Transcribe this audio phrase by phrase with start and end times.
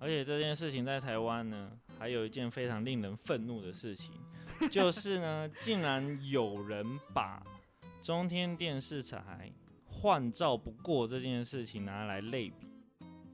[0.00, 4.12] 而且这件事情在台湾呢，还有一件非常令人愤怒的事情，
[4.70, 7.42] 就是呢，竟然有人把
[8.02, 9.52] 中天电视台
[9.84, 12.72] 换照不过这件事情拿来类比。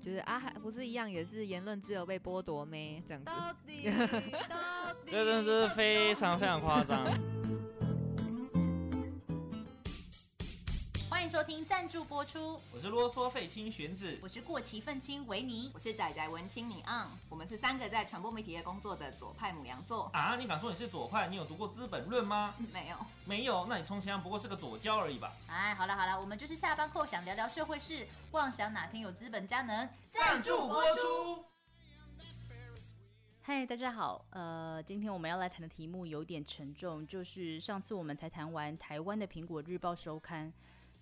[0.00, 3.02] 就是啊，还不是一样，也是言论自由被剥夺咩？
[3.08, 3.84] 这样子，到底
[4.48, 7.06] 到底，这真的是非常非常夸张。
[11.36, 15.70] 收听赞助播出，我是啰嗦废青玄子，我是过期愤青维尼。
[15.74, 20.04] 我是仔仔文青你昂，我们是三个在传播媒体业工作的左派母羊座。
[20.14, 21.28] 啊，你敢说你是左派？
[21.28, 22.54] 你有读过《资本论》吗？
[22.72, 25.30] 没有，没有，那你充其量不过是个左交而已吧。
[25.46, 31.44] 哎，好了好了，我们就是下班后想聊聊社会事，妄想哪天有资本家能赞助播出。
[33.42, 40.50] 嗨，大家好，呃，今天我们要来谈的题目有点沉重，就是上次我们才谈完台湾的《苹果日报》收刊，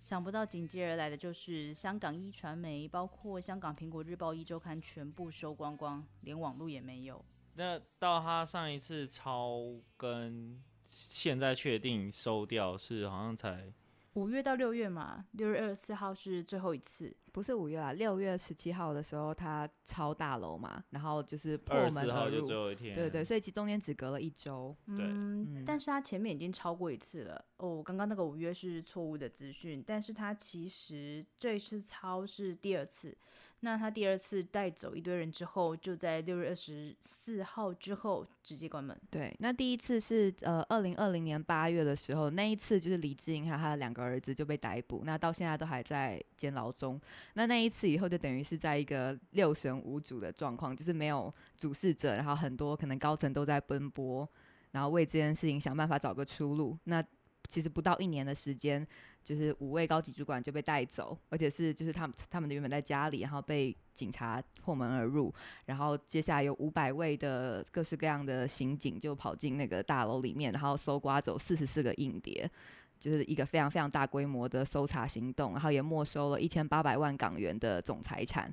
[0.05, 7.25] 想不到紧接而来的就是香港一传媒，包括香港《苹果日报》一周刊全部收光光，连网络也没有。
[7.55, 9.57] 那到他上一次抄
[9.97, 13.73] 跟现在确定收掉是好像才
[14.15, 17.15] 五月到六月嘛，六月二十四号是最后一次。
[17.33, 22.95] 不是五月啦，六月十七号的时候，他抄大楼嘛，然后就是破二十四号就门而入，最后一天。
[22.95, 24.73] 对对，所以其中间只隔了一周。
[24.87, 27.83] 对嗯嗯，但是他前面已经超过一次了哦。
[27.83, 33.17] 刚刚那个五月是错误的资讯，但是他其实这一次超是第二次。
[33.65, 38.95] 那他第二次带走一堆人之后，就在六月二十四号之后直接关门。
[39.09, 47.01] 对，那第一次是呃二零二零年八月的时候，那一次就是李志英还有他的两个儿子就被逮捕，那到现在都还在监牢中。
[47.33, 54.29] 那那一次以后，就等于是在一个六神无主的状况，就是没有主事者，然后很多可能高层都在奔波，
[54.73, 56.77] 然后为这件事情想办法找个出路。
[56.83, 57.03] 那
[57.49, 58.85] 其实不到一年的时间，
[59.25, 65.33] 就是五位高级主管就被带走，而且是就是他们他们的原本在家里，然后被警察破门而入，
[65.65, 72.49] 然后接下来有五百位的各式各样的刑警就跑进那个大楼里面，然后搜刮走四十四个硬碟。
[72.97, 78.51] 就是一个非常非常大规模的搜查行动，然后也没收了一千八百万港元的总财产。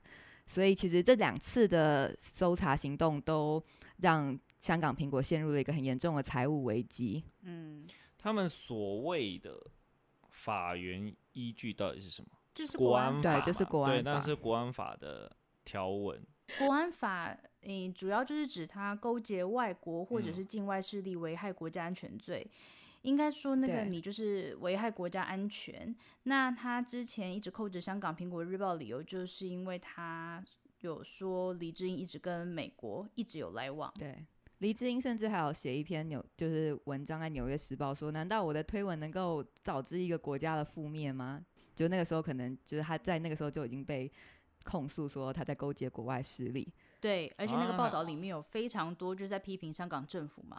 [0.49, 3.63] 所以其实这两次的搜查行动都
[3.99, 7.23] 让香港苹果陷入了一个很严重的财务危机。
[7.43, 7.87] 嗯，
[8.19, 9.57] 他们所谓的
[10.43, 12.29] 法源依据到底是什么？
[12.53, 15.31] 就是国安法就是国安法是国安法的
[15.65, 16.21] 条文，
[16.59, 22.45] 国安法，嗯，主要就是指他勾结外国或者嗯是境外势力危害国家安全罪。
[23.03, 25.95] 应该说，那个你就是危害国家安全。
[26.25, 30.43] 那他之前一直扣着香港《苹果日报》，理由就是因为他
[30.81, 33.93] 有说李志英一直跟美国一直有来往。
[33.99, 34.25] 对，
[34.63, 41.45] 黎智英甚至还有写一篇纽就是文章在《纽约时报》说，难道我的推文能够导致一个国家的覆灭吗？
[41.75, 44.11] 就那个时候可能就是他在那个时候就已经被
[44.63, 46.73] 控诉说他在勾结国外势力。
[47.01, 50.57] 对，而且那个啊报道里面有非常多就是在批评香港政府嘛，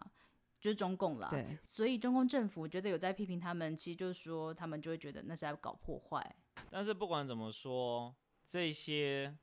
[0.60, 1.30] 就是中共啦。
[1.30, 6.36] 对，所以中共政府觉得有在批评他们，其实就是说他们就会觉得那是在搞破坏。
[6.70, 8.14] 但是不管怎么说，
[8.46, 9.34] 这些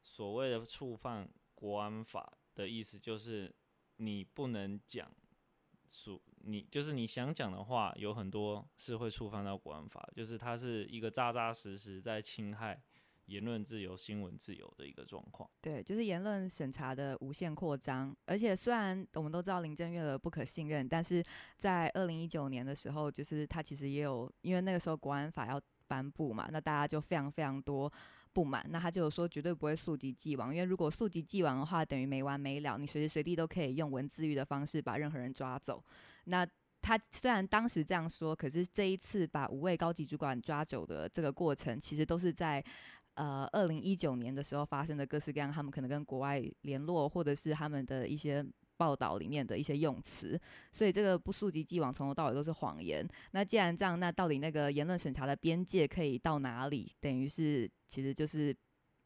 [0.00, 3.52] 所谓的触犯国安法的意思，就是
[3.98, 5.08] 你不能讲
[5.86, 12.80] 属你，就是你想讲的话，有很多是会触犯到国安法，就是它是一个扎扎实实在侵害
[13.26, 15.48] 言论自由、新闻自由的一个状况。
[15.60, 21.24] 对，就是言论审查的无限扩张，而且虽然我们都知道林郑月娥不可信任，但是
[21.56, 27.92] 在二零一九年的时候，就是他其实也有，因为那个时候国安法要颁布嘛，那大家就非常非常多
[28.32, 35.82] 不满，那他就有说绝对不会溯及既往，因为如果溯及既往的话，等于没完没了，你随时随地都可以用文字狱的方式把任何人抓走。
[36.24, 36.46] 那
[36.80, 42.64] 他虽然当时这样说，可是这一次把五位高级主管抓走的这个过程，其实都是在
[43.14, 48.46] 呃，二零一九年的时候发生的各式各样，他们可能跟国外联络，或者是他们的一些
[48.78, 50.40] 报道里面的一些用词，
[50.72, 53.06] 所以这个不溯及既往，从头到尾都是谎言。
[53.32, 56.90] 那既然这样，那到底那个言论审查的边界可以到哪里？
[57.00, 58.56] 等于是其实就是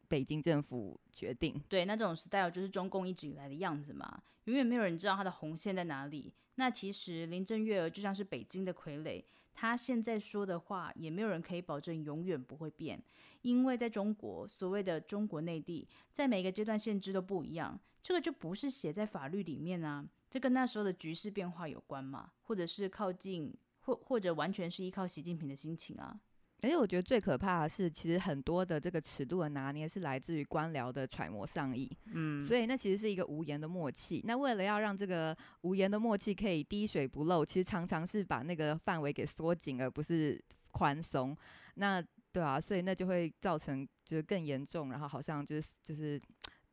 [0.07, 1.59] 北京政府决定。
[1.67, 6.31] 对，那这种 style 就是中共一直以来的样子嘛，永远没有人知道他的红线在哪里。
[6.55, 9.23] 那其实林郑月娥就像是北京的傀儡，
[9.55, 13.03] 她现在说的话也没有人可以保证永远不会变，
[13.41, 26.19] 因为在中国，所谓的中国内地，在每个阶段限制都不一样，这个就不是写在法律里面啊，这跟那时候的局势变化有关嘛，或者是靠近，或或者完全是依靠习近平的心情啊。
[26.61, 34.21] 而且我觉得最可怕的是，其实很多的这个尺度的拿捏是来自于官僚的揣摩上意，嗯，所以那其实是一个无言的默契。
[34.23, 40.41] 那为了要让这个无言的默契可以滴水不漏，其实常常是把那个范围给缩紧，而不是
[40.71, 41.35] 宽松。
[41.75, 42.01] 那
[42.31, 46.21] 对啊，所以那就会造成就是更严重，然后好像就是就是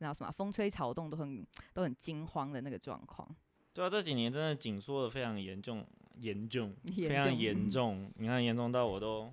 [0.01, 3.27] 然后什么风吹草动都很都很惊慌的那个状况。
[3.73, 5.85] 对啊，这几年真的紧缩的非常严重，
[6.17, 8.11] 严重，严非常重严重。
[8.17, 9.31] 你看严重到我都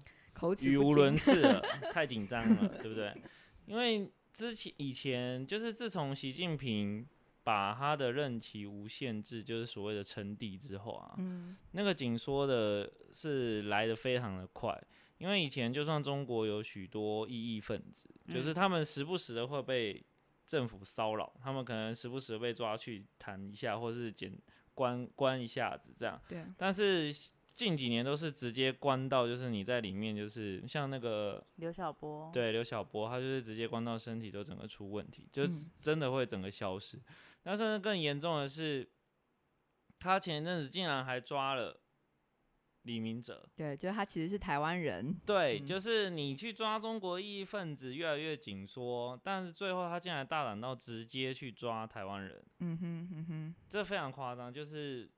[0.62, 1.60] 语无伦次了，
[1.92, 3.12] 太紧张了，对不对？
[3.66, 7.04] 因为之前以前就是自从习近平
[7.42, 14.80] 把他的任期无限制，就是所谓的称帝之后啊，嗯，那个紧缩的是来的非常的快。
[15.18, 20.00] 因为以前就算中国有许多异议分子，就是嗯他们时不时的会被
[20.48, 24.32] 政府骚扰，他们可能时不时被抓去谈一下，或是检
[24.72, 26.18] 关关一下子这样。
[26.26, 27.12] 对，但是
[27.44, 36.98] 近几年都是直接关到，就是你在里面，就是像那个刘晓波，对刘晓波，他就是直接关到身体都整个出问题，就嗯真的会整个消失。
[37.42, 38.88] 那甚至更严重的是，
[39.98, 41.78] 他前一阵子竟然还抓了
[42.88, 43.46] 李明哲。
[43.54, 55.08] 对，就是他其实是台湾人，对，嗯就是你去抓中国异议分子越来越紧缩，但是最后他竟然大胆到直接去抓台湾人，嗯哼嗯哼，这非常夸张，就是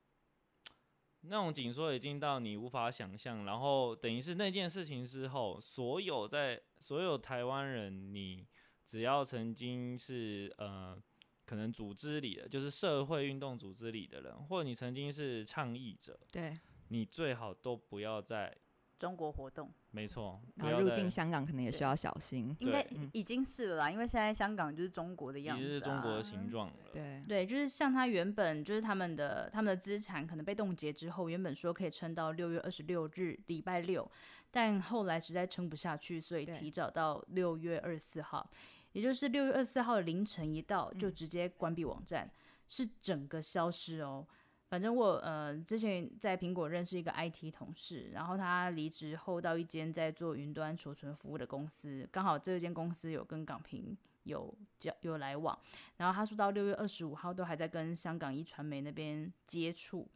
[1.23, 3.45] 那种紧缩已经到你无法想象。
[3.45, 8.47] 然后等于是那件事情之后，所有在所有台湾人，你
[8.85, 11.01] 只要曾经是呃
[11.47, 16.57] 可能组织里的，就是社会运动组织里的人，或者你曾经是倡议者，对，
[16.91, 18.57] 你最好都不要在
[18.99, 19.73] 中国活动。
[19.93, 22.55] 没错，然后入境香港可能也需要小心。
[22.61, 26.75] 应该已经是了啦，因为现在香港就是中国的样子、啊，已经是中国的形状了。
[26.93, 34.09] 对，对，就是像他原本就是他们的他们的资产可能被冻结之后，原本说可以撑到六月二十六日礼拜六，
[34.51, 38.49] 但后来实在撑不下去，所以提早到六月二十四号，
[38.93, 41.15] 也就是六月二十四号的凌晨一到就嗯。
[41.15, 42.31] 直接关闭网站，
[42.67, 44.27] 是整个消失哦。
[44.71, 55.59] 反正我呃之前在苹果认识一个 IT 同事，然后他离职后到一间在做云端储存服务的公司，刚好这间公司有跟港平有交有来往，
[55.97, 60.09] 然后他说到六月二十五号都还在跟香港一传媒那边接触，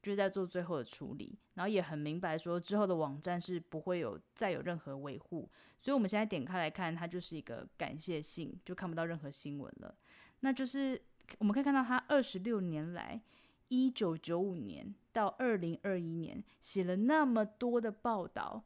[0.00, 5.50] 就是在做最后的处理，然后也很明白说之后的网站是不会有再有任何维护，
[5.80, 9.92] 所以我们现在点开来看，它就是一个感谢信，就看不到任何新闻了。
[10.40, 11.02] 那就是
[11.38, 13.20] 我们可以看到他二十六年来，
[13.68, 18.64] 一九九五年到二零二一年写了那么多的报道，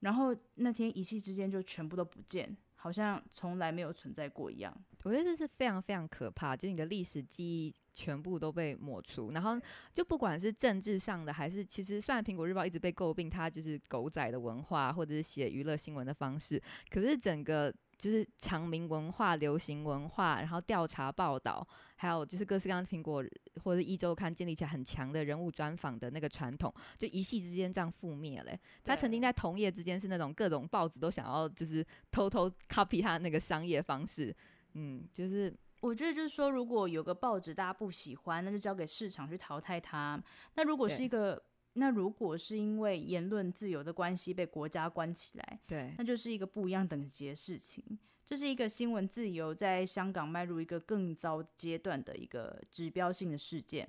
[0.00, 4.74] 然后那天一气之间就全部都不见，好像从来没有存在过一样。
[5.02, 9.60] 我觉得这是非常非常可怕，就是你的历史记忆全部都被抹除，然后
[9.92, 23.24] 就不管是政治上的，还是其实虽然苹果日报一直被诟病它就是狗仔的文化，或者是写娱乐新闻的方式，可是整个就是长明文化、流行文化，然后调查报道，还有就是各式各样苹果
[23.62, 34.34] 或者一周刊建立起来很强的人物专访的那个传统，就一夕之间这样覆灭嘞欸、他曾经在同业之间是那种各种报纸都想要就是偷偷 copy 他的那个商业方式。
[34.74, 40.20] 嗯，就是我觉得就是说，如果有个报纸大家不喜欢，那就交给市场去淘汰它。
[40.54, 41.40] 那如果是一个，
[41.74, 47.82] 那如果是因为言论自由的关系被国家关起来，对那就是一个不一样等级的事情。
[48.24, 53.88] 这是一个新闻自由在香港迈入一个更糟阶段的一个指标性的事件。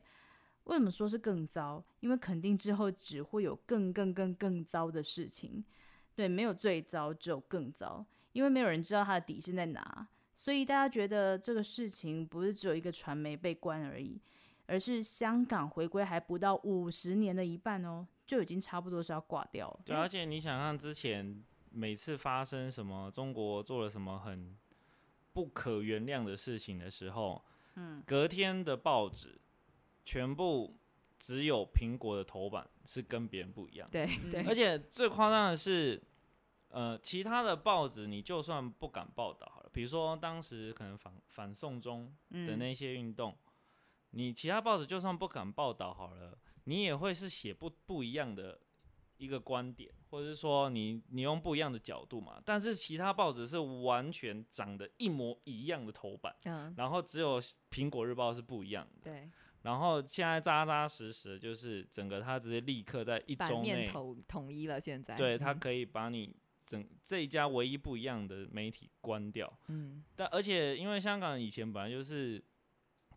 [0.65, 1.81] 为什么说是更糟？
[1.99, 5.63] 因为肯定之后只会有更更更更糟的事情。
[6.15, 10.07] 对，没有最糟，只有更糟，因为没有人知道他的底线在哪。
[10.33, 14.19] 所以大家觉得这个事情不是只有一个传媒被关而已，
[14.67, 19.79] 而是香港回归还不到五十年的一半哦，就已经差不多是要挂掉了。
[19.85, 24.57] 对，而且你想象之前每次发生什么中国做了什么很
[25.33, 27.43] 不可原谅的事情的时候，
[27.75, 29.39] 嗯，隔天的报纸
[30.05, 30.77] 全部
[31.19, 34.31] 只有苹果的头版是跟别人不一样，对嗯。
[34.31, 36.01] 对，而且最夸张的是，
[36.69, 42.57] 呃，其他的报纸你就算不敢报道好了，比如说当时可能反反送中的嗯。
[42.57, 43.35] 那些运动，
[44.15, 48.57] 你其他报纸就算不敢报道好了，你也会是写不不一样的
[49.17, 52.41] 一个观点，或者是说你你用不一样的角度嘛。
[52.45, 59.11] 但是其他报纸是完全长得一模一样的头版，嗯，然后只有苹果日报是不一样的。
[59.11, 59.29] 对，
[59.63, 66.33] 然后现在扎扎实实就是整个它直接立刻在一周内，面统统一了，现在对它嗯可以把你
[66.65, 69.51] 整这一家唯一不一样的媒体关掉。
[69.67, 72.43] 嗯但而且因为香港以前本来就是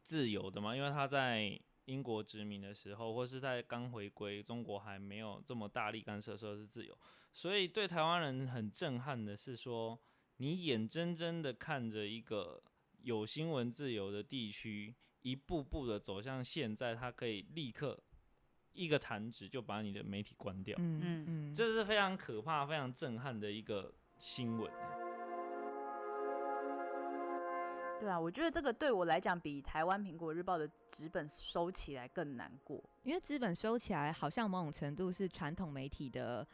[0.09, 6.99] 自由的嘛，因为他在英国殖民的时候，或是在刚回归中国还没有这么大力干涉的时候是自由，
[7.35, 10.01] 所以对台湾人很震撼的是说，
[10.39, 12.63] 你眼睁睁的看着一个
[13.03, 18.03] 有新闻自由的地区，一步步的走向现在，他可以立刻
[18.73, 24.73] 一个弹指就把你的媒体关掉，嗯嗯嗯，这是非常可怕、非常震撼的一个新闻。
[28.01, 32.83] 对啊，我觉得这个对我来讲比台湾苹果日报的纸本收起来更难过。
[33.03, 36.47] 因为纸本收起来，好像某种程度是传统媒体的，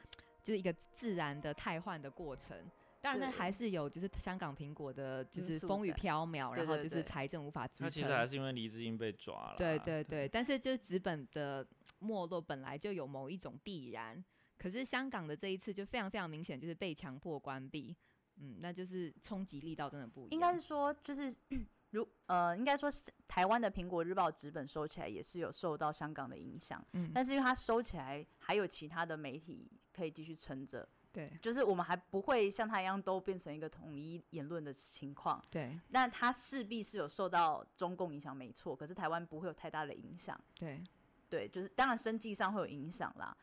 [0.42, 2.56] 就是一个自然的汰换的过程。
[3.00, 7.86] 当然，那对还是有就是香港苹果的，就是风雨在飘渺，然后就是财政无法支撑。
[7.86, 9.56] 那其实还是因为黎智英被抓了。
[9.58, 11.66] 对对对，但是就是纸本的
[11.98, 14.24] 没落本来就有某一种必然，
[14.56, 17.94] 可是香港的这一次就非常非常明显，就是被强迫关闭。
[18.36, 20.30] 嗯，那就是冲击力道真的不一样。
[20.30, 21.34] 应该是说，就是
[21.90, 35.40] 如呃，应该说是台湾的苹果日报纸本收起来也是有受到香港的影响，嗯，但是因为它收起来，还有其他的媒体可以继续撑着，对就是我们还不会像他一样都变成一个统一言论的情况。
[35.50, 38.74] 对那他势必是有受到中共影响，没错。
[38.74, 40.82] 可是台湾不会有太大的影响，对
[41.30, 43.36] 对，就是当然生计上会有影响啦。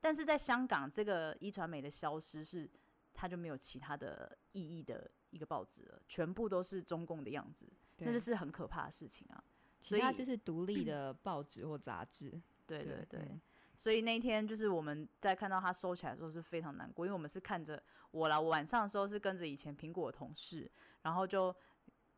[0.00, 2.70] 但是在香港，这个一传媒的消失是，
[3.16, 7.66] 它就没有其他的意义的一个报纸了，全部都是中共的样子，
[7.98, 9.42] 那对就是很可怕的事情啊。
[9.80, 12.30] 所以就是独立 的报纸或杂志。
[12.66, 13.40] 对对对，嗯
[13.78, 17.80] 所以那一天就是我们在看到它收起来的时候是非常难过，因为我们是看着
[18.10, 20.68] 我啦，我晚上的时候是跟着以前苹果的同事，
[21.02, 21.54] 然后就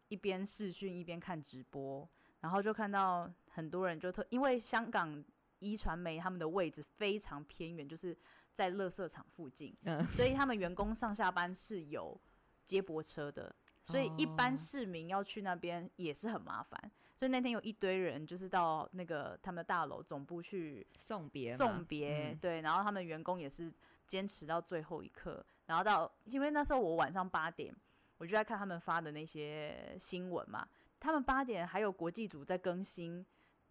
[0.09, 2.09] 一边视讯一边看直播，
[2.41, 5.23] 然后就看到很多人就特因为香港
[5.59, 8.17] 一传媒他们的位置非常偏远，就是
[8.59, 12.21] 在垃圾场附近，嗯， 所以他们员工上下班是有
[12.65, 16.91] 接驳车的，所以一般哦市民要去那边也是很麻烦。
[17.15, 22.39] 所以那天有一堆人就是到那个他们的大楼总部去送别送别，嗯。
[22.41, 23.73] 对，然后他们员工也是
[24.09, 27.73] 坚持到最后一刻，然后到因为那时候我晚上八点，
[28.17, 30.67] 我就在看他们发的那些新闻嘛，
[30.99, 33.25] 他们八点还有国际组在更新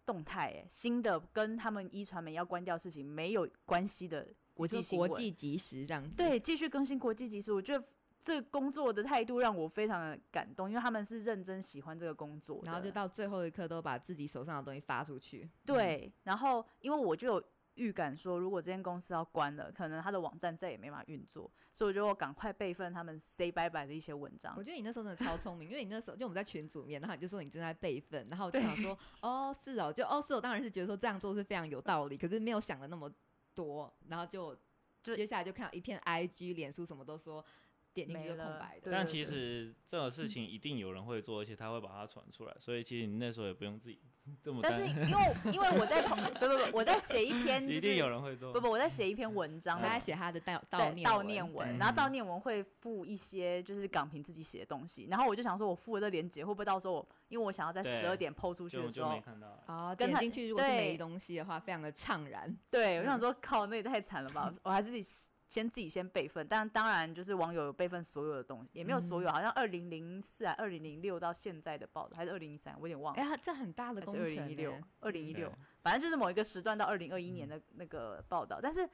[0.06, 4.26] 动态，哎，新的跟他们一传媒要关掉事情没有关系的
[4.58, 6.16] 国际国际即时这样子。
[6.16, 7.84] 对，继续更新国际即时，我觉得。
[8.20, 15.44] 这个工作的态度让我非常的感动，因为他们是认真喜欢这个工作，然后就到最后一刻都把自己手上的东西发出去。
[15.44, 17.44] 嗯对，然后因为我就有
[17.76, 24.64] 预感说，如果这间公司要关了，可能他的网站再也没法运作，所以我就赶快备份他们 say 拜拜的一些文章我。
[24.64, 33.10] 觉得你那时候真的超聪明，因为你那时候就我们在群组里面，然后你就说你正在备份，然后我就想说，哦，是哦，就哦是我当然是觉得说这样做是非常有道理，可是没有想的那么
[33.58, 34.56] 多，然后就
[35.02, 37.44] 就接下来就看到一片 IG、脸书什么都说
[37.92, 43.98] 点进去就空白的，对但其实这种事情一定有人会做，而且他会把它传出来，所以其实你那时候也不用自己
[44.42, 44.60] 这么。
[44.62, 48.52] 但是因为因为我在跑不不不，我在写一篇就 一定有是人会做。
[48.52, 59.62] 不不，我在写一篇文章，大家写他的悼悼对悼念文然后悼念文会附一些就是港平自己写的东西，然后我就想说，我附了这链接会不会到时候我因为我想要在对十二点抛出去的时候就就没，看到了。
[59.66, 62.56] 哦，跟进去如果是没东西的话，非常的怅然。
[62.70, 64.52] 对，我想说，靠，那也太惨了吧！
[64.64, 65.02] 我还是自己
[65.48, 75.50] 先自己先备份，但当然就是网友有备份所有的东西，也没有所有，好像二零零四啊、二零零六到现在的报道，还是二零一三，我有点忘了，哎呀，这很大的工程零一六欸，二零一六，
[75.82, 78.88] 反正就是某一个时段到二零二一年的那个报道，但是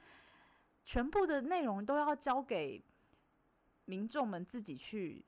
[0.85, 2.81] 全部的内容都要交给
[3.83, 5.25] 民众们自己去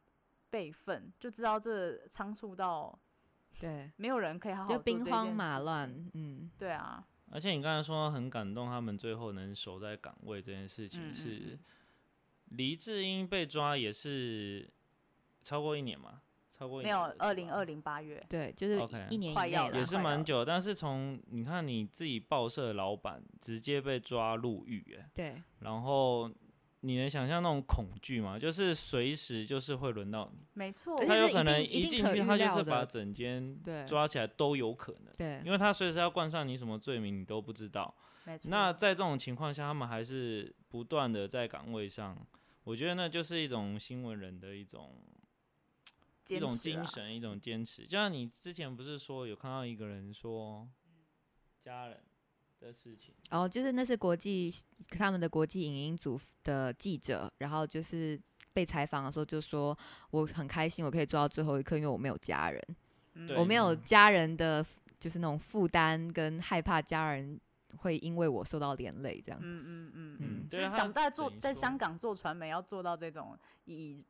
[0.49, 2.97] 备份，就知道这仓促到
[3.59, 5.59] 对，没有人可以好好兵荒马。
[5.59, 11.59] 乱，嗯，对啊，而且你刚才说很感动，他们最后能守在岗位这件事嗯情嗯是嗯。
[12.51, 14.69] 黎智英被抓也是
[15.41, 16.21] 超过一年嘛？
[16.49, 17.25] 超过一没有年了是吧？
[17.25, 26.31] 二零二零八月，对，就是 OK 一年以内啦快要也是蛮久，但是从你看你自己报社的老板直接被抓入狱，哎，对，然后
[26.87, 28.39] 你能想象那种恐惧吗？
[28.39, 37.93] 就是随时就是会轮到你，没错他有可能一进去他就是把整间抓起来都有可能，对，因为他随时要冠上你什么罪名你都不知道。
[38.23, 38.49] 没错。
[38.49, 42.17] 那在这种情况下，他们还是不断的在岗位上，
[42.63, 44.95] 我觉得那就是一种新闻人的一种
[46.29, 47.83] 一种精神，一种坚持。
[47.83, 50.67] 就像你之前不是说有看到一个人说
[51.61, 51.99] 家人
[52.59, 54.51] 的事情，哦，就是那是国际
[54.89, 58.19] 他们的国际影音组的记者，然后就是
[58.53, 59.77] 被采访的时候就说，
[60.11, 62.63] 我很开心我可以做到最后一刻，因为我没有家人，
[63.13, 64.65] 嗯我没有家人的，
[64.99, 67.39] 就是那种负担跟害怕家人
[67.77, 69.39] 会因为我受到连累这样。
[69.43, 74.03] 嗯嗯嗯嗯嗯，就是想在做在香港做传媒，要做到这种以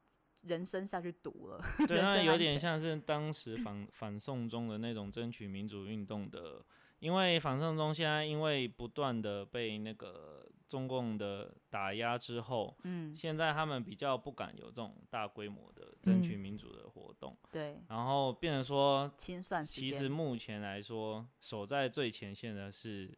[0.44, 1.62] 人生下去赌了。
[1.86, 6.64] 对， 人那有点像是当时反反送中的那种争取民主运动的，
[7.00, 16.40] 因为反送中现在因为不断的被那个中共的打压之后，嗯，现在他们比较不敢有这种大规模的争取嗯。
[16.40, 23.18] 民主的活动，对，然后变成说，清算其实目前来说，守在最前线的是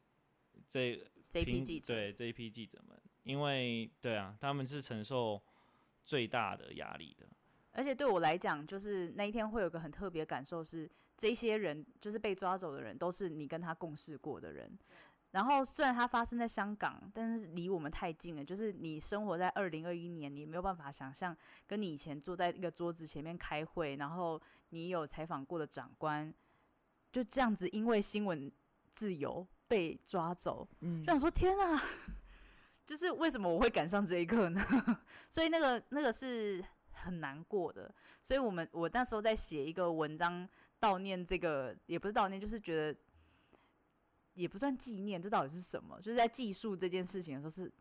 [0.68, 5.42] 这这一批记者，对这一批记者们，因为对啊，他们是承受
[6.04, 7.26] 最大的压力的。
[7.72, 14.72] 而且对我来讲，就是那一天会有个很特别的感受是，这些人就是被抓走的人，都是你跟他共事过的人。
[15.32, 21.36] 然后虽然它发生在香港，但是离我们太近了，就是你生活在二零二一年，你没有办法想象，
[21.68, 26.34] 跟你以前坐在一个桌子前面开会，然后你有采访过的长官，
[27.12, 28.52] 就这样子因为新闻
[28.96, 31.84] 自由被抓走，嗯就想说天啊，
[32.88, 34.60] 就是为什么我会赶上这一刻呢？
[35.30, 37.94] 所以那个那个是很难过的。
[38.24, 40.50] 所以我们我那时候在写一个文章
[40.80, 43.00] 悼念这个，也不是悼念，就是觉得
[44.34, 46.00] 也不算纪念，这到底是什么？
[46.02, 47.72] 就是在记述这件事情的时候，是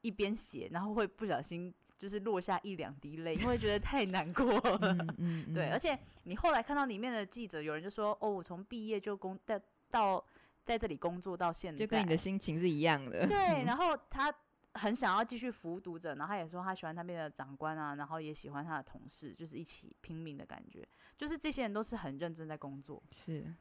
[0.00, 4.78] 一边写，然后会不小心就是落下一两滴泪，因为觉得太难过了。
[5.18, 9.60] 嗯嗯，对，嗯而且你后来看到里面的记者，有人就说：“哦，我从毕业就工到
[9.90, 10.24] 到
[10.62, 13.26] 在这里工作到现在，就跟你的心情是一样的。
[13.26, 14.32] 对， 然后他
[14.76, 20.86] 很想要继续服务读者，然后他也说他喜欢那边的长官啊，然后也喜欢他的同事，就是一起拼命的感觉。
[21.16, 23.52] 就是这些人都是很认真在工作，是，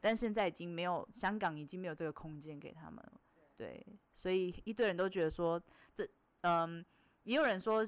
[0.00, 3.20] 但现在已经没有香港已经没有这个空间给他们了。
[3.54, 5.62] 对，所以一堆人都觉得说，
[5.94, 6.08] 这
[6.40, 6.84] 嗯，
[7.24, 7.86] 也有人说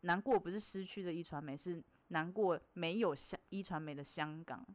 [0.00, 4.66] 难过不是失去的一传媒，是难过没有香一传媒的香港。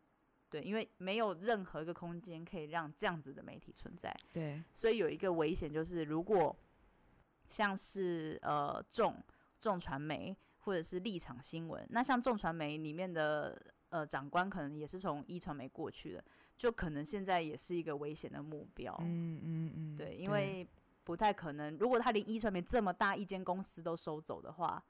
[0.50, 4.16] 对，因为没有任何一个空间可以让这样子的媒体存在。
[4.32, 6.58] 对，所以有一个危险就是，如果
[7.48, 9.16] 像是呃众
[9.60, 16.24] 众传媒或者是立场新闻，那像众传媒里面的呃长官可能也是从一传媒过去的，
[16.58, 18.96] 就可能现在也是一个危险的目标。
[19.02, 20.68] 嗯嗯嗯，对，因为
[21.04, 24.84] 不太可能，如果他连一传媒这么大一间公司都收走的话，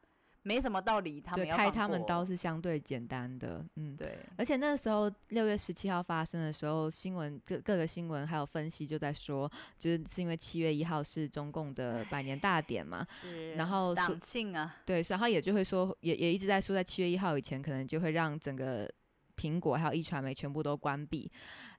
[0.48, 3.98] 没什么道理他们对开他们刀是相对简单的，嗯。
[3.98, 18.90] 对而且那个时候六月十七号发生的时候，新闻各各个新闻还有分析就在说，就是是因为七月一号是中共的百年大典嘛， 是然后所党庆啊，对，然后也就会说，也也一直在说，在七月一号以前，可能就会让整个
[19.36, 21.30] 苹果还有一传媒全部都关闭，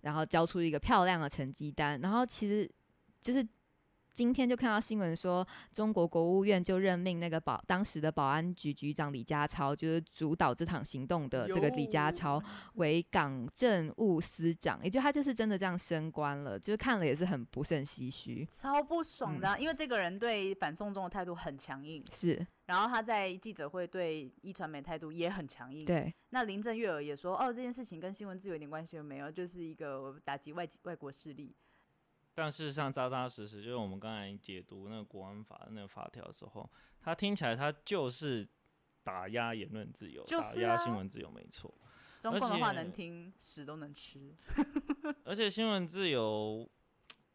[0.02, 2.00] 然后交出一个漂亮的成绩单。
[2.00, 2.68] 然后其实
[3.20, 3.46] 就是
[4.18, 12.42] 今天就看到新闻说，中国国务院就任命那个保当时的保安局局长李家超，就是主导这场行动的这个李家超
[12.74, 18.44] 为港政务司长，也就他就是真的这样升官了，就是看了也是很不胜唏嘘。
[18.50, 31.54] 超不爽嗯的啊、因为这个人对反送中的态度很强硬，是然后他在记者会对一传媒态度也很强硬。，对，那林郑月娥也说，哦，这件事情跟新闻自由一点关系都没有，就是一个打击外籍外国势力。
[32.40, 36.70] 但事实上，扎扎实实，就是我们刚才解读那个国安法的那个法条的时候，
[37.00, 38.46] 它听起来它就是
[39.02, 41.74] 打压言论自由，就是打压啊新闻自由，没错。
[42.16, 44.32] 中共的话能听，屎都能吃。
[45.26, 46.70] 而且新闻自由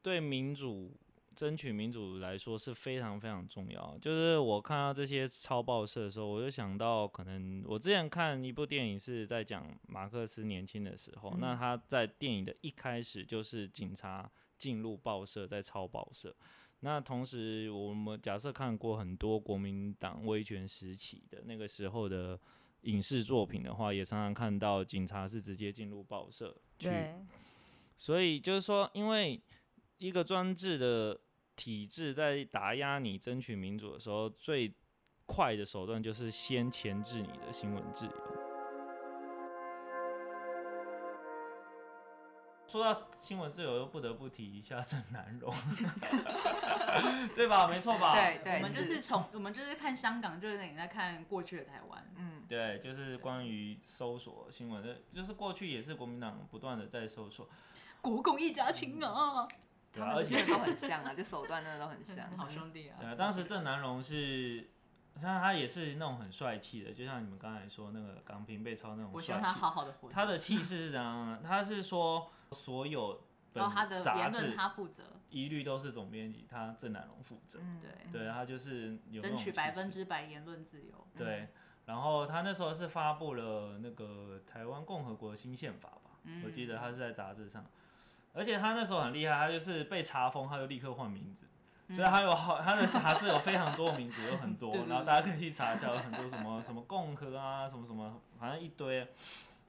[0.01, 0.97] 对民主
[1.35, 3.97] 争取民主来说是非常非常重要。
[4.01, 14.31] 就是我看到这些超报社的时候，我就想到，可能我之前看一部电影是在讲马克思年轻的时候，那嗯他在电影的一开始就是警察
[14.63, 16.33] 进入报社在抄报社。
[16.79, 22.39] 那同时，我们假设看过很多国民党威权时期的那个时候的
[22.83, 26.89] 影视作品的话，也常常看到警察是直接进入报社去，
[27.93, 29.41] 所以就是说，因为
[29.97, 31.19] 一个专制的
[31.57, 34.73] 体制在打压你、争取民主的时候，最
[35.25, 38.42] 快的手段就是先钳制你的新闻自由。
[42.73, 45.53] 说到新闻自由，又不得不提一下郑南榕，
[47.35, 47.67] 对吧？
[47.67, 48.13] 没错吧？
[48.13, 52.03] 对对我们就是从我们就是看香港，就是你在看过去的台湾。
[52.17, 57.47] 嗯，对，就是关于搜索新闻的，就是过去也是国民党不断的在搜索，
[58.01, 59.47] 国共一家亲啊，
[59.91, 60.13] 对吧？
[60.15, 62.27] 而且都很像啊，就手段真的都很像。
[62.35, 64.67] 好兄弟啊对啊，当时郑南榕是，
[65.21, 69.43] 像他也是那种很帅气的，就像你们刚才说那个港平被抄那种我希帅气。
[69.43, 70.09] 望他好好的活。
[70.09, 71.39] 他的气势是怎样呢？
[71.43, 73.21] 他是说所有
[73.53, 77.59] 然后他的杂言论志他负责，一律都是总编辑，他郑南榕负责。
[77.61, 81.07] 嗯，对，对，他就是有那争取百分之百言论自由。
[81.15, 81.49] 对。
[81.85, 86.11] 然后他那时候是发布了那个台湾共和国新宪法吧，
[86.45, 87.65] 我记得他是在杂志上，
[88.31, 91.45] 而且他那时候很厉害，他就是被查封，他就立刻换名字。
[91.89, 99.07] 所以他有好，他的杂志有非常多名字，有很多然后大家可以去查一下，有很多什么什么共和啊，什么什么，反正一堆。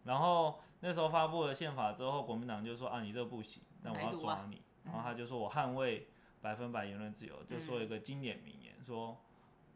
[0.05, 4.63] 然后那时候发布了宪法之后，国民党就说啊，你这不行，那我要抓你。
[4.85, 6.07] 然后他就说我捍卫
[6.41, 9.17] 百分百言论自由，就说嗯一个经典名言，说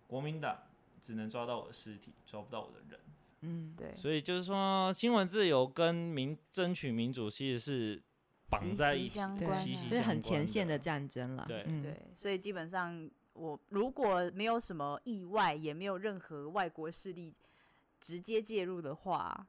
[0.07, 0.59] 国民党
[1.01, 3.01] 只能抓到我的尸体，抓不到我的人。
[3.41, 8.03] 嗯，对，所以就是说，新闻自由跟民争取民主其实是
[8.49, 11.45] 绑息息在一起的，对相关啊息息这是很前线的的战争了。
[11.49, 17.35] 对嗯，对，所以基本上我如果没有什么意外，也没有任何外国势力
[18.01, 19.47] 直接介入的话，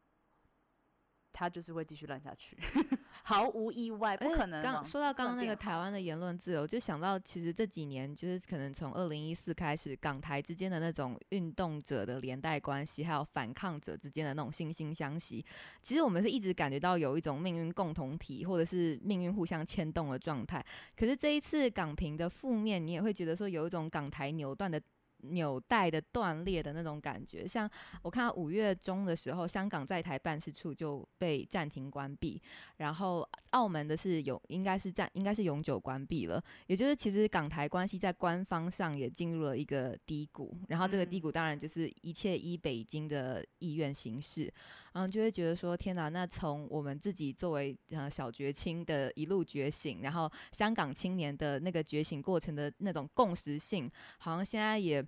[1.32, 2.58] 它就是会继续烂下去，
[3.24, 4.64] 毫无意外，不可能哦。
[4.64, 15.46] 刚说到刚刚那个台湾的言论自由，就想到其实这几年就是可能从二零一四开始，港台之间的那种运动者的连带关系，还有反抗者之间的那种惺惺相惜，
[15.82, 20.66] 其实我们是一直感觉到有一种命运共同体，或者是命运互相牵动的状态。
[20.98, 24.82] 可是这一次港评的负面，你也会觉得说有一种港台扭断的。
[25.22, 27.70] 纽带的断裂的那种感觉，像
[28.02, 32.42] 我看到五月中的时候，香港在台办事处就被暂停关闭，
[32.78, 41.22] 然后澳门的是有应该是暂应该是永久关闭了，也就是其实港台关系在官方上也进入了一个低谷，然后这个低嗯。
[41.22, 44.52] 谷当然就是一切依北京的意愿行事，
[44.94, 55.06] 然后就会觉得说天哪，那从我们自己作为呃小觉青的一路觉醒，然后香港青年的那个觉醒过程的那种共识性，好像现在也。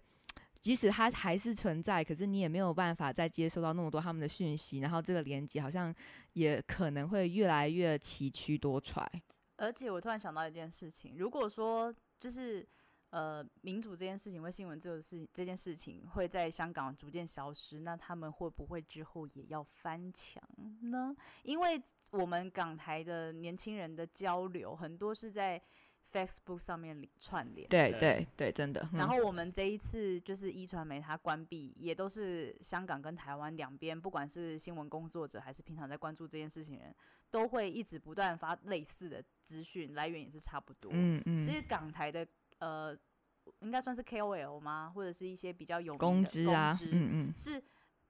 [0.61, 5.93] 即使它还是存在，可是你也没有办法再接收到那么多他们的讯息，然后这个连接好像
[6.33, 9.03] 也可能会越来越崎岖多舛。
[9.57, 12.65] 而且我突然想到一件事情，如果说就是
[13.09, 20.41] 呃民主这件事情或新闻自由事这件事情会在香港逐渐消失，那他们会不会之后也要翻墙
[20.81, 21.15] 呢？
[21.43, 25.61] 因为我们港台的年轻人的交流很多是在
[26.11, 27.67] Facebook 上面串联。
[27.69, 28.81] 对对对对，真的。
[28.93, 36.95] 嗯然后我们这一次就是一传媒它关闭，也都是香港跟台湾两边，不管是新闻工作者还是平常在关注这件事情的人，
[37.29, 40.91] 都会一直不断发类似的资讯，来源也是差不多。
[40.93, 42.27] 嗯嗯，其实港台的
[42.59, 42.95] 呃，
[43.61, 44.91] 应该算是 KOL 吗？
[44.93, 47.63] 或者是一些比较有名公的知啊，知嗯嗯，是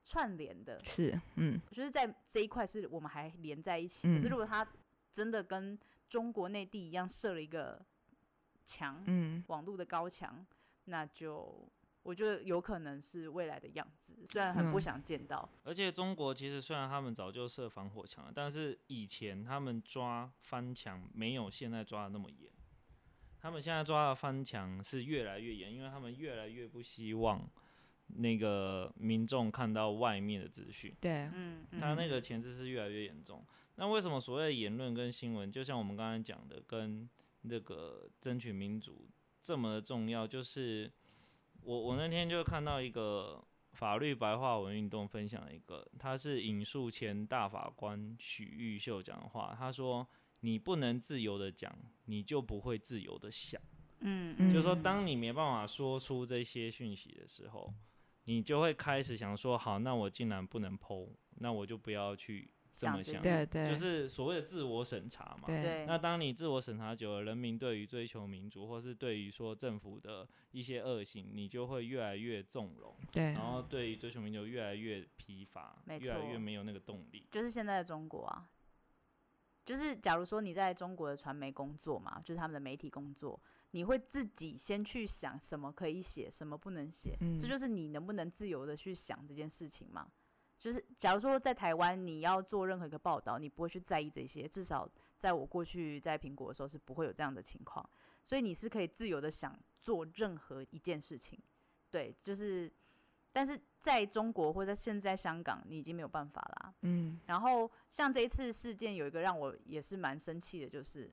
[0.03, 4.07] 串联的，是，嗯就是在这一块是我们还连在一起。
[4.07, 4.67] 可是嗯如果他
[5.13, 5.77] 真的跟
[6.09, 7.79] 中国内地一样设了一个
[8.65, 10.45] 墙，嗯网络的高墙，
[10.85, 11.69] 那就
[12.03, 15.47] 我觉得有可能是未来的样子，虽然很不嗯想见到。
[15.63, 22.51] 而且中国其实虽然他们早就设防火墙了，但是以前他们抓翻墙没有现在抓的那么严。
[23.39, 27.41] 他们现在抓的翻墙是越来越严，因为他们越来越不希望
[28.05, 30.95] 那个民众看到外面的资讯。
[31.01, 33.43] 对，嗯，嗯他那个前置是越来越严重。
[33.77, 37.09] 那为什么所谓的言论跟新闻，就像我们刚才讲的，跟
[37.41, 39.07] 那个争取民主
[39.41, 40.27] 这么的重要？
[40.27, 40.91] 就是
[41.61, 50.07] 我我那天就看到一个法律白话文运动分享一个，他是引述前大法官许玉秀讲的话，他说
[50.41, 51.73] ：“你不能自由的讲，
[52.05, 53.61] 你就不会自由的想。”
[54.03, 57.71] 嗯，嗯就是说，当你没办法说出这些讯息的时候，
[58.25, 63.21] 你就会开始想说：好，那我竟然不能剖，那我就不要去这么想。
[63.21, 65.43] 对对，就是所谓的自我审查嘛。
[65.45, 77.27] 对对，那当你自我审查久了，人民对于追求民主，或是对于说政府的一些恶行，你就会越来越纵容，对然后对于追求民主越来越疲乏，越来越没有那个动力。
[77.29, 78.49] 就是现在的中国啊，
[79.65, 83.39] 就是假如说你在中国的传媒工作嘛，就是他们的媒体工作，
[83.71, 90.07] 你会自己先去想什么可以写，什么不能写，嗯这就是你能不能自由的去想这件事情嘛。
[90.61, 97.83] 就是假如说在台湾你要做任何一个报道，你不会去在意这些，至少在我过去在苹果的时候是不会有这样的情况，
[98.23, 101.39] 所以你是可以自由的想做任何一件事情，
[101.89, 102.71] 对，就是，
[103.31, 106.73] 但是在中国或者现在香港，你已经没有办法啦。
[106.81, 107.19] 嗯。
[107.25, 111.11] 然后像这一次事件，有一个让我也是蛮生气的，就是，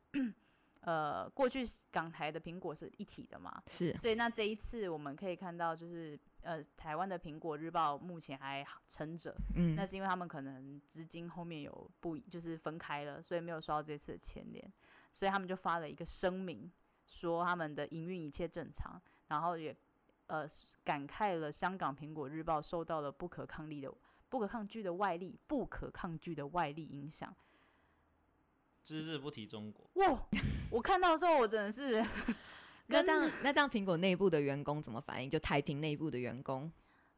[0.81, 14.73] 呃，过去港台的苹果是一体的嘛，是，所以那这一次我们可以看到，就是呃，台湾的苹果日报目前还撑着，嗯那是因为他们可能资金后面有不就是分开了，所以没有收到这次的牵连，
[15.11, 16.71] 所以他们就发了一个声明，
[17.07, 19.77] 说他们的营运一切正常，然后也
[20.29, 20.47] 呃
[20.85, 23.93] 感慨了香港苹果日报受到了不可抗力的、
[24.29, 27.35] 不可抗拒的外力、不可抗拒的外力影响。
[28.85, 30.19] 只字不提中国，哇！
[30.71, 32.07] 我看到之后，我真的是跟
[32.89, 35.31] 那这样那这样苹果内部的员工怎么反应？
[35.31, 36.71] 就台屏内部的员工，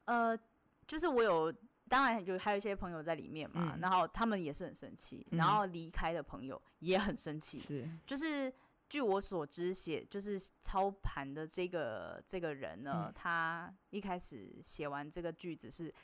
[0.05, 0.39] 呃，
[0.87, 1.53] 就是我有，
[1.89, 8.53] 当然有还有一些朋友在里面嘛，嗯然后他们也是很生气，嗯然后离开的朋友也很生气，是，就是
[8.89, 15.95] 据我所知写就是操盘的这个这个人呢，嗯他一开始写完这个句子是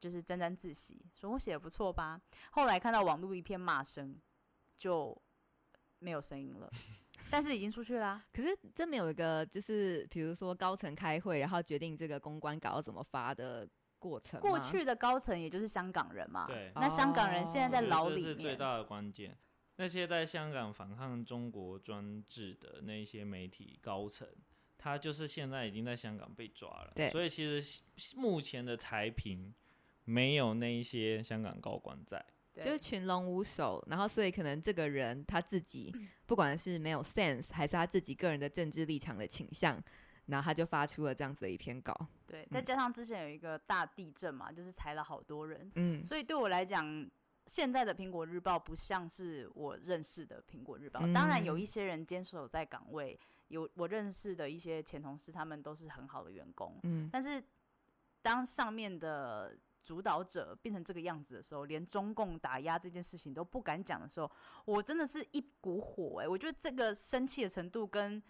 [0.00, 4.20] 就是沾沾自喜，说我写的不错吧，后来看到网络一片骂声，
[4.76, 5.16] 就
[6.00, 6.68] 没有声音了，
[7.30, 14.40] 但是已经出去啦、可是这没有一个就是比如说高层开会，然后决定这个公关稿要怎么发的过程。
[14.40, 19.36] 过去的高层也就是香港人嘛，对那香港人现在在牢里面，是最大的关键。
[19.76, 24.26] 那些在香港反抗中国专制的那些媒体高层，
[24.78, 26.92] 他就是现在已经在香港被抓了。
[26.94, 27.82] 对所以其实
[28.16, 29.54] 目前的台评
[30.04, 32.24] 没有那一些香港高官在。
[32.64, 35.94] 就是群龙无首，然后所以可能这个人他自己
[36.26, 39.82] 不管是没有 sense，还是他自己个人的政治立场的倾向，
[40.26, 41.94] 然后他就发出了这样子的一篇稿。
[42.26, 47.08] 对，再加上之前有一个大地震嘛，就是裁了好多人，嗯，所以对我来讲，
[47.46, 51.00] 现在的苹果日报不像是我认识的苹果日报。
[51.02, 56.76] 嗯当然有一些人坚守在岗位，有我认识的一些前同事，他们都是很好的员工。
[56.82, 57.42] 嗯，但是
[58.22, 64.28] 当上面的主导者变成这个样子的时候，连中共打压这件事情都不敢讲的时候，
[64.64, 68.20] 我真的是一股火哎、我觉得这个生气的程度跟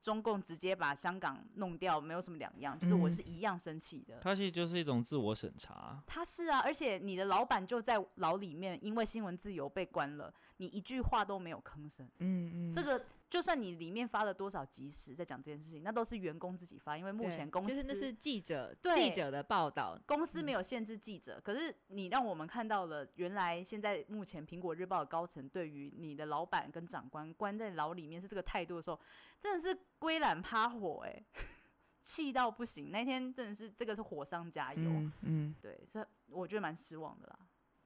[0.00, 4.18] 中共直接把香港弄掉没有什么两样，就是我嗯是一样生气的。
[4.22, 6.02] 它其实就是一种自我审查。
[6.06, 12.08] 他是啊，而且你的老板就在牢里面，因为新闻自由被关了，你一句话都没有吭声。
[12.20, 28.98] 嗯嗯，这个就算你里面发了多少即时在讲这件事情，那都是员工自己发，因为目前公司就是那是记者对记者的报道，公司没有限制记者，可是你让我们看到了，原来现在目前苹果日报的高层对于你的老板跟长官关在牢里面是这个态度的时候，
[29.38, 31.24] 真的是归懒趴火哎、
[32.02, 32.90] 气到不行。
[32.90, 37.38] 那天真的是这个是火上加油，嗯嗯，对，所以我觉得蛮失望的啦。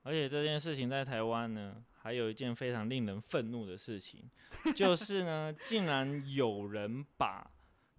[0.04, 4.30] 而且这件事情在台湾呢，还有一件非常令人愤怒的事情，
[4.76, 7.50] 就是呢，竟然有人把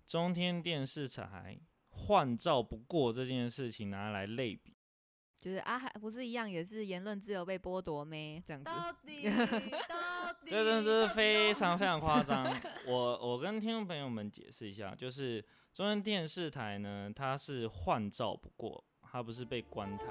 [0.05, 1.57] 中天电视台
[1.89, 4.75] 换照不过这件事情拿来类比。
[5.35, 8.39] 就是啊，还不是一样，也是言论自由被剥夺咩？
[8.45, 9.23] 这样子，到底
[9.89, 12.45] 到底， 这真的是非常非常夸张。
[12.85, 12.95] 我
[13.27, 20.05] 我跟听众朋友们解释一下，就是中央电视台呢，它是换照不过，它不是被关台。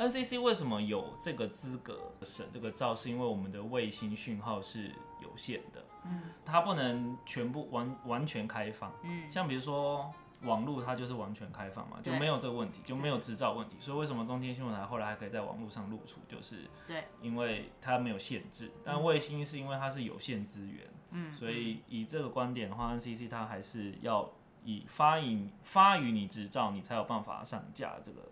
[0.00, 2.94] NCC 为什么有这个资格审这个照？
[2.94, 8.90] 是因为我们的卫星讯号是有限的，嗯它不能全部完完全开放。
[9.02, 10.10] 嗯像比如说
[10.44, 13.76] 网络，它就是完全开放嘛，就对没有这个问题，就没有执照问题。
[13.78, 18.72] 所以为什么中天新闻台后来还可以在网络上露出，就是对，因为它没有限制。
[18.82, 24.30] 但卫星是因为它是有限资源，嗯，所以以这个观点的话，NCC 它还是要
[24.64, 28.22] 以发予发予你执照，你才有办法上架这个。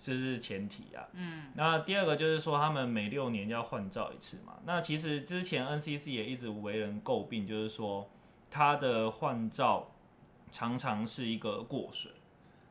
[0.00, 4.54] 这是前提啊，嗯，那第二个就是说，他们每六年要换照一次嘛。
[4.64, 8.08] 那其实之前 NCC 也一直为人诟病，就是说
[8.48, 9.90] 它的换照
[10.52, 12.12] 常常是一个过水，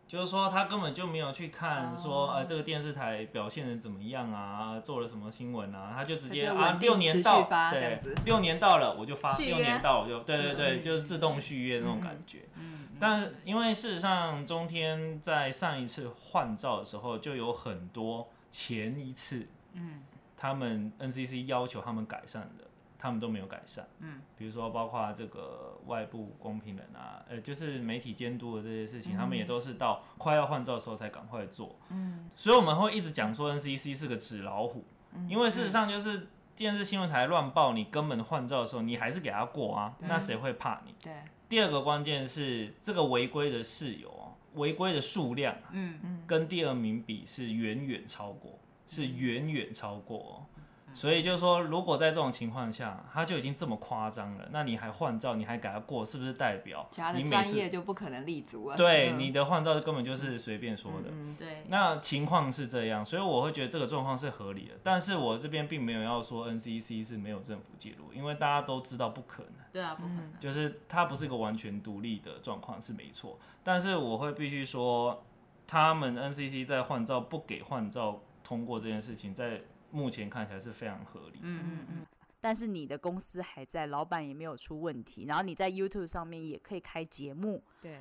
[0.07, 2.33] 就是说他根本就没有去看说，哦。
[2.35, 12.47] 呃，这个电视台表现的怎么样啊，做了什么新闻啊，他就直接就啊六年到，对，六年到了我就发，六年到我就，对对对，嗯就是自动续约那种感觉。
[12.55, 20.03] 嗯，但是因为事实上，中天在上一次换照的时候，就有很多前一次，嗯，
[20.35, 22.65] 他们 NCC 要求他们改善的，
[22.97, 23.87] 他们都没有改善。
[23.99, 31.75] 嗯，比如说包括这个外部公平人啊，呃，就是媒体监督的这些事情，他们也都是到快要换照的时候才赶快做。
[31.89, 34.83] 嗯，所以我们会一直讲说 NCC 是个纸老虎，
[35.27, 36.27] 因为事实上就是。
[36.57, 40.95] 电视新闻台乱报，你根本换照的时候，你还是给他过啊，那谁会怕你？
[40.99, 41.13] 对，
[41.49, 50.33] 第二个关键是这个违规的事由哦，违规的数量啊嗯跟第二名比是远远超过，是远远超过哦。
[50.39, 58.75] 嗯所以就是说，如果在这种情况下，他就已经这么夸张了，那你还换照，你还给他过，是不是代表他你的专业就不可能立足了。
[58.75, 61.09] 嗯对你的换照根本就是随便说的？
[61.11, 64.75] 嗯对，那情况是这样，所以我会觉得这个状况是合理的。
[64.81, 69.51] 但是我这边并没有要说 NCC 是没有政府介入，因为大家都知道不可能。
[69.77, 75.23] 对啊，不可能，就是它不是一个完全独立的状况是没错，但是我会必须说，
[75.67, 79.61] 他们 NCC 在换照不给换照通过这件事情，在
[79.91, 81.37] 目前看起来是非常合理。
[81.43, 82.05] 嗯嗯嗯。
[82.41, 87.99] 但是你的公司还在，老板也没有出问题，然后你在 YouTube 上面也可以开节目，对，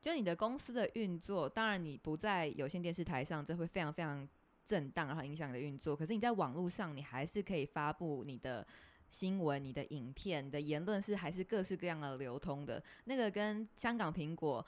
[0.00, 4.26] 就你的公司的运作，当然你不在有线电视台上，这会非常非常
[4.64, 5.94] 震荡，然后影响你的运作。
[5.94, 8.66] 可是你在网络上，你还是可以发布你的
[9.14, 12.82] 新闻、你的影片、你的言论是还是各式各样的流通的。
[13.04, 14.66] 那个跟香港苹果。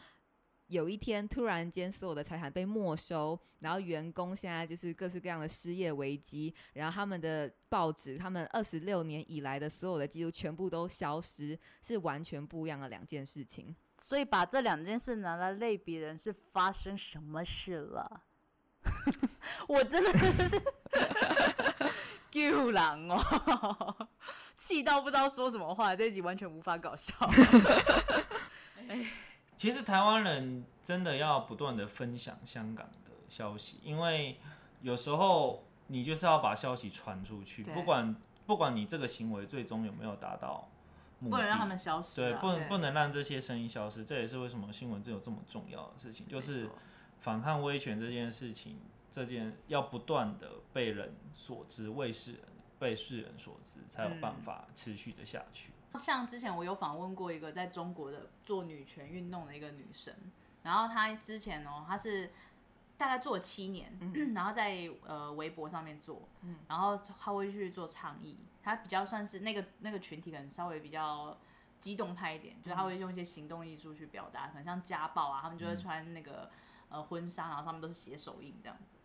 [0.69, 13.73] 有一天突然间所有的财产被没收，然后员工现在就是各式各样的失业危机，然后他们的报纸，他们二十六年以来的所有的记录全部都消失，是完全不一样的两件事情。
[13.99, 18.25] 所以把这两件事拿来类比人是发生什么事了？
[19.69, 20.11] 我真的
[20.49, 20.61] 是
[22.37, 23.96] 丢狼哦，
[24.59, 27.14] 气到不知道说什么话，这一集完全无法搞笑。
[29.57, 34.38] 其实台湾人真的要不断的分享香港的消息，因为
[34.83, 40.68] 有时候你就是要把消息传出去，不管不管你这个行为最终有没有达到
[41.20, 42.20] 目的，不能让他们消失。
[42.20, 46.68] 对不能不能让这些声音消失，这也是为什么新闻只有这么重要的事情，就是
[47.22, 48.79] 反抗威权这件事情，
[49.11, 52.42] 这件要不断的被人所知，为世人
[52.79, 55.71] 被世人所知，才有办法持续的下去。
[55.99, 60.14] 像之前我有访问过一个在中国的做女权运动的一个女生，
[60.62, 62.31] 然后她之前哦，她是
[62.99, 63.99] 大概做了七年，
[64.35, 66.29] 然后在呃微博上面做，
[66.69, 71.38] 然后她会去做倡议，她比较算是那个那个群体可能稍微比较
[71.81, 76.51] 激动派一点，就是她会用一些行动艺术去表达，可能像家暴啊，他们就会穿那个
[76.90, 78.96] 呃婚纱，然后上面都是写手印这样子。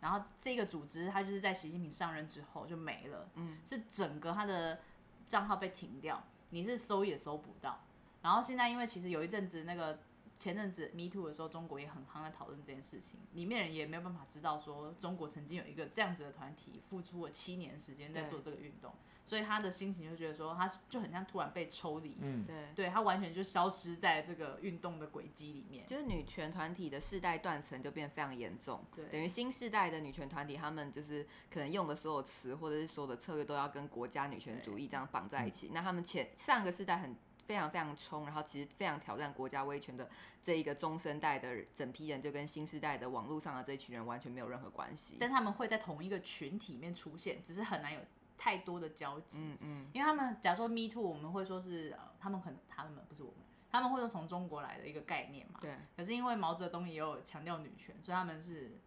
[0.00, 4.80] 然后这个组织它就是在习近平上任之后就没了，嗯，是整个他的
[5.26, 7.80] 账号被停掉，你是搜也搜不到。
[8.22, 9.98] 然后现在因为其实有一阵子那个
[10.36, 18.92] 前阵子 Me Too 的时候，中国也很夯在讨论这件事情，里面人也没有办法知道说中国曾经有一个这样子的团体，付出了七年时间在做这个运动，
[19.24, 22.54] 所以他的心情就觉得说他就很像突然被抽离，嗯，对。
[22.74, 25.86] 对他完全就消失在这个运动的轨迹里面。
[25.86, 35.70] 就是女权团体的世代断层就变得非常严重，对等于新世代的女权团体，他们就是可能用的所有词或者是所有的策略都要跟国家女权主义这样绑在一起。
[35.72, 40.08] 那他们前上个世代很非常非常冲，然后其实非常挑战国家威权的
[40.42, 45.16] 这一个中生代的整批人，就跟新时代的网络上的这一群人完全没有任何关系。
[45.20, 48.00] 但他们会在同一个群体里面出现，只是很难有
[48.36, 49.38] 太多的交集。
[49.40, 53.38] 嗯嗯，因为他们假如说 Me Too，我们会说是、呃、他们可能他们不是我们，
[53.70, 55.58] 他们会说从中国来的一个概念嘛。
[55.60, 55.74] 对。
[55.96, 58.78] 可是因为毛泽东也有强调女权，所以他们是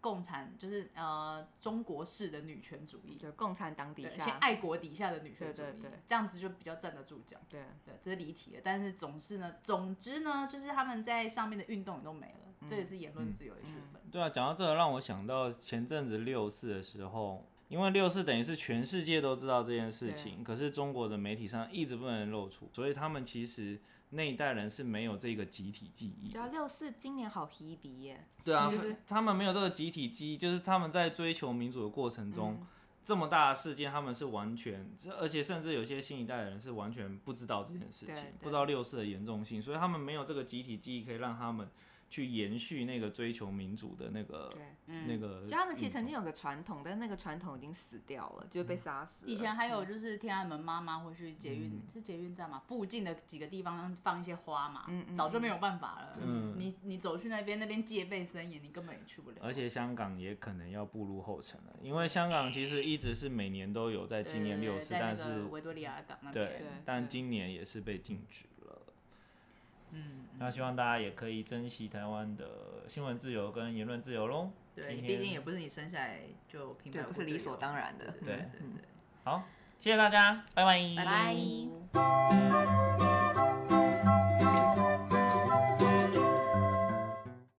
[0.00, 7.38] 共产，就是呃中国式的女权主义，对，共产党底下，爱国底下的女权主义，对对对这样子就比较站得住脚。
[7.48, 8.62] 对对，这是离题了。
[8.64, 14.02] 但是总是呢，总之呢，就是他们在上面的运动也都没了，嗯这也是言论自由的一部分。
[14.10, 23.80] 对啊，讲到这个，让我想到前阵子六四的时候，因为六四等于是全世界都知道这件事情，可是中国的媒体上一直不能露出，所以他们其实
[24.10, 26.38] 那一代人是没有这个集体记忆对。
[26.38, 32.66] 啊，六四今年好 hebe 耶，对啊就是，他们没有这个集体记忆，就是他们在追求民主的过程中，嗯
[33.02, 41.68] 这么大的事件，他们是完全，这而且甚至有些新一代的人是完全不知道这件事情，不知道六四的严重性，所以他们没有这个集体记忆，可以让他们
[42.12, 44.62] 去延续那个追求民主的那个对。
[45.06, 45.46] 那个。
[45.48, 49.32] 就他们其实曾经有个传统，但那个传统已经死掉了，就是被杀死了。
[49.32, 56.18] 以前还有就是天安门妈妈会去捷运，嗯是捷运站嘛，附近的几个地方放一些花嘛，嗯嗯早就没有办法了。
[56.22, 59.38] 嗯你你走去那边，那边戒备森严，你根本也去不了。
[59.40, 68.51] 而且香港也可能要步入后尘了，因为香港其实一直是每年都有在纪念六四，但是维多利亚港那对边，，但今年也是被禁止了。
[69.92, 74.50] 嗯，那希望大家也可以珍惜台湾的新闻自由跟言论自由喽。
[74.74, 78.06] 对，毕竟也不是你生下来就平，不是理所当然的。
[78.24, 78.48] 对对对，
[79.24, 79.44] 好，
[79.78, 81.36] 谢谢大家，拜拜，拜拜。